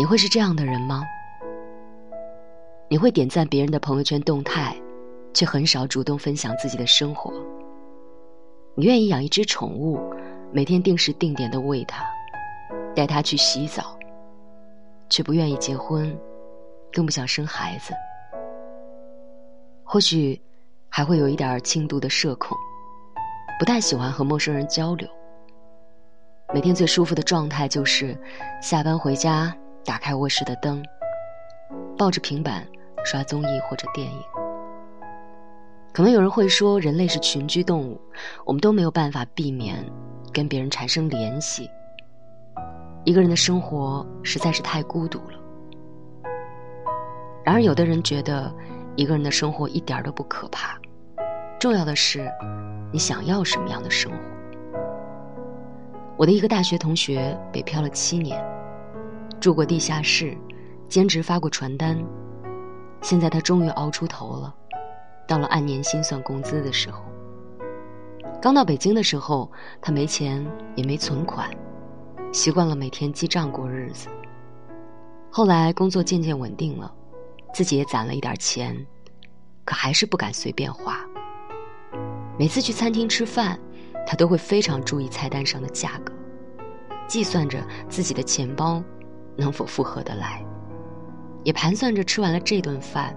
[0.00, 1.04] 你会是这样的人吗？
[2.88, 4.74] 你会点赞别人的朋友圈动态，
[5.34, 7.30] 却很少主动分享自己的生活。
[8.74, 10.00] 你愿意养一只宠物，
[10.52, 12.02] 每天定时定点的喂它，
[12.96, 13.94] 带它去洗澡，
[15.10, 16.18] 却不愿意结婚，
[16.90, 17.92] 更不想生孩子。
[19.84, 20.40] 或许
[20.88, 22.56] 还会有一点轻度的社恐，
[23.58, 25.06] 不太喜欢和陌生人交流。
[26.54, 28.18] 每天最舒服的状态就是
[28.62, 29.54] 下班回家。
[29.84, 30.82] 打开卧室的灯，
[31.96, 32.66] 抱着平板
[33.04, 34.22] 刷综艺或者电影。
[35.92, 38.00] 可能有人会说，人类是群居动物，
[38.44, 39.84] 我们都没有办法避免
[40.32, 41.68] 跟别人产生联系。
[43.04, 45.40] 一个人的生活实在是太孤独了。
[47.42, 48.54] 然而，有的人觉得
[48.94, 50.78] 一个人的生活一点都不可怕，
[51.58, 52.30] 重要的是
[52.92, 54.18] 你想要什么样的生活。
[56.16, 58.40] 我的一个大学同学北漂了七年。
[59.40, 60.36] 住过地下室，
[60.86, 61.98] 兼职发过传单，
[63.00, 64.54] 现在他终于熬出头了。
[65.26, 67.02] 到了按年薪算工资的时候，
[68.42, 71.48] 刚到北京的时候，他没钱也没存款，
[72.32, 74.08] 习惯了每天记账过日子。
[75.30, 76.92] 后来工作渐渐稳定了，
[77.54, 78.76] 自己也攒了一点钱，
[79.64, 80.98] 可还是不敢随便花。
[82.38, 83.58] 每次去餐厅吃饭，
[84.06, 86.12] 他都会非常注意菜单上的价格，
[87.06, 88.82] 计算着自己的钱包。
[89.40, 90.44] 能否复合得来，
[91.42, 93.16] 也盘算着吃完了这顿饭，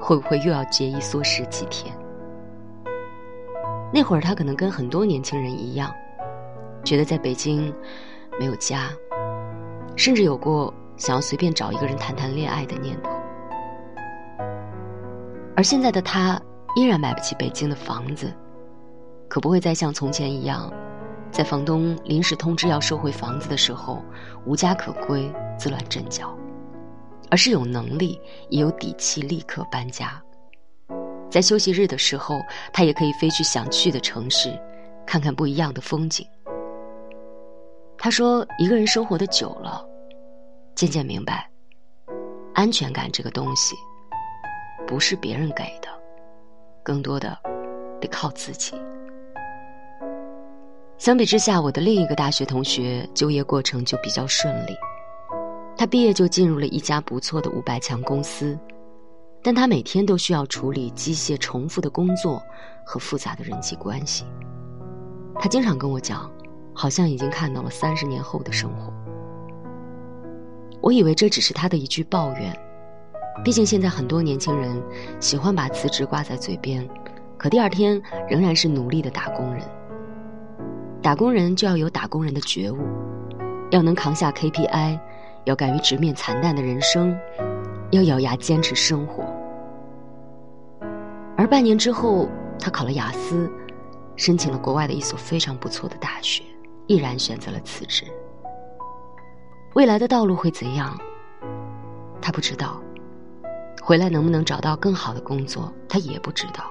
[0.00, 1.92] 会不会又要节衣缩食几天？
[3.92, 5.92] 那会儿他可能跟很多年轻人一样，
[6.84, 7.74] 觉得在北京
[8.38, 8.88] 没有家，
[9.96, 13.10] 甚至有过想要随便找一个人谈谈恋爱的念头。
[15.56, 16.40] 而现在的他
[16.76, 18.32] 依然买不起北京的房子，
[19.28, 20.72] 可不会再像从前一样。
[21.32, 24.02] 在房东临时通知要收回房子的时候，
[24.44, 26.36] 无家可归，自乱阵脚，
[27.30, 30.20] 而是有能力也有底气立刻搬家。
[31.30, 32.40] 在休息日的时候，
[32.72, 34.58] 他也可以飞去想去的城市，
[35.06, 36.26] 看看不一样的风景。
[37.96, 39.86] 他说：“一个人生活的久了，
[40.74, 41.48] 渐渐明白，
[42.54, 43.76] 安全感这个东西，
[44.86, 45.88] 不是别人给的，
[46.82, 47.38] 更多的
[48.00, 48.74] 得靠自己。”
[51.00, 54.76] 相比之下，我的另一个大学同学就业过程就比较顺利。
[55.74, 58.58] 他毕业就进入了一家不错的五百强公司，
[59.42, 62.42] 但他每天都需要处理机械重复的工作
[62.84, 64.26] 和复杂的人际关系。
[65.36, 66.30] 他经常跟我讲，
[66.74, 68.92] 好像已经看到了三十年后的生活。
[70.82, 72.54] 我以为这只是他的一句抱怨，
[73.42, 74.70] 毕竟现在很多年轻人
[75.18, 76.86] 喜欢把辞职挂在嘴边，
[77.38, 79.64] 可第二天仍然是努力的打工人。
[81.02, 82.78] 打工人就要有打工人的觉悟，
[83.70, 85.00] 要能扛下 KPI，
[85.44, 87.18] 要敢于直面惨淡的人生，
[87.90, 89.24] 要咬牙坚持生活。
[91.38, 92.28] 而半年之后，
[92.58, 93.50] 他考了雅思，
[94.14, 96.44] 申请了国外的一所非常不错的大学，
[96.86, 98.04] 毅然选择了辞职。
[99.72, 100.98] 未来的道路会怎样？
[102.20, 102.78] 他不知道，
[103.80, 106.70] 回来能不能找到更好的工作，他也不知道。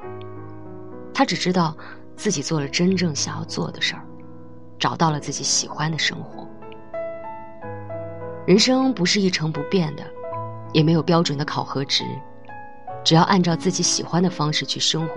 [1.16, 1.76] 他只知道
[2.16, 4.06] 自己做了真正想要做的事儿。
[4.80, 6.48] 找到了自己喜欢的生活。
[8.48, 10.04] 人生不是一成不变的，
[10.74, 12.04] 也没有标准的考核值，
[13.04, 15.16] 只要按照自己喜欢的方式去生活，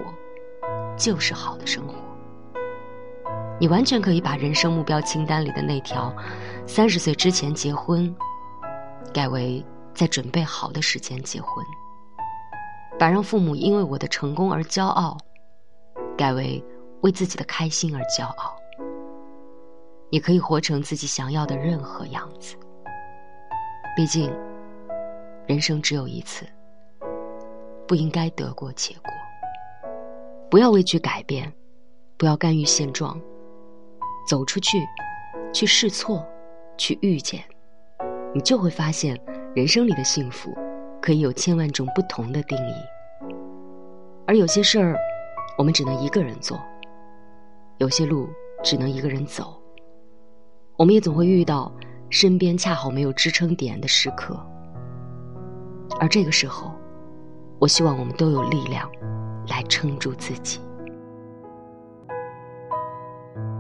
[0.97, 1.95] 就是好的生活。
[3.59, 6.13] 你完全可以把人生目标清单里的那条
[6.67, 8.13] “三十岁之前结婚”
[9.15, 11.65] 改为在准备好的时间结婚，
[12.99, 15.17] 把让父母因为我的成功而骄傲
[16.19, 16.63] 改为
[17.03, 18.53] 为自己的开心而骄傲。
[20.13, 22.55] 你可以活成自己想要的任何样子。
[23.97, 24.31] 毕竟，
[25.47, 26.45] 人生只有一次，
[27.89, 29.11] 不应该得过且过。
[30.51, 31.51] 不要畏惧改变，
[32.19, 33.19] 不要干预现状，
[34.29, 34.87] 走出去，
[35.51, 36.23] 去试错，
[36.77, 37.43] 去遇见，
[38.35, 39.19] 你就会发现，
[39.57, 40.55] 人生里的幸福
[41.01, 43.35] 可以有千万种不同的定义。
[44.27, 44.95] 而有些事儿，
[45.57, 46.59] 我们只能一个人做；
[47.79, 48.29] 有些路，
[48.63, 49.59] 只能一个人走。
[50.83, 51.71] 我们也总会遇到
[52.11, 54.37] 身边恰好没有支撑点的时刻，
[56.01, 56.73] 而这个时候，
[57.61, 58.91] 我希望我们都有力量
[59.47, 60.59] 来撑住自己。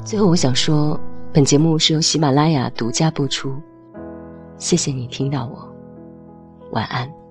[0.04, 0.98] 最后，我想说，
[1.32, 3.54] 本节目是由喜马拉雅独家播出。
[4.56, 5.72] 谢谢你听到我，
[6.72, 7.21] 晚安。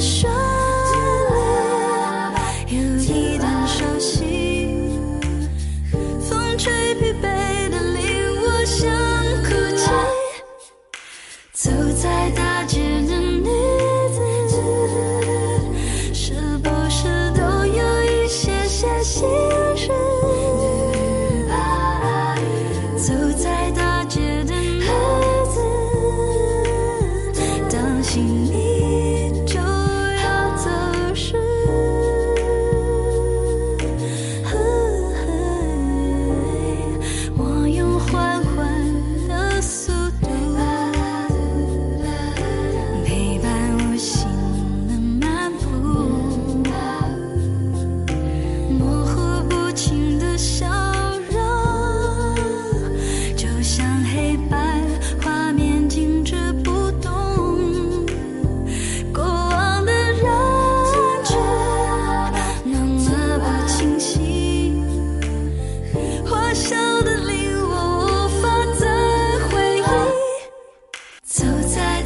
[0.00, 0.34] 旋律
[2.68, 4.78] 有一点熟悉，
[6.20, 8.00] 风吹疲惫的令
[8.40, 8.88] 我想
[9.42, 9.90] 哭泣。
[11.52, 12.78] 走在大街
[13.08, 13.42] 的女
[14.12, 14.54] 子，
[16.14, 19.28] 是不是都有一些些心
[19.76, 19.88] 事？
[22.96, 24.86] 走在大街的男
[25.50, 25.60] 子，
[27.68, 28.67] 当心你。
[71.38, 71.97] 走在